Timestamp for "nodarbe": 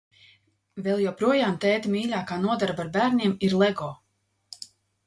2.47-2.87